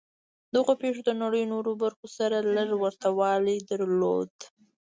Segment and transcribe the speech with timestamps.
[0.55, 4.31] دغو پېښو د نړۍ نورو برخو سره لږ ورته والی درلود